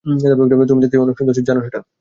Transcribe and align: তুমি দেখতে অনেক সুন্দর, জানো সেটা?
তুমি 0.05 0.81
দেখতে 0.83 0.97
অনেক 0.99 1.15
সুন্দর, 1.19 1.33
জানো 1.49 1.61
সেটা? 1.65 1.81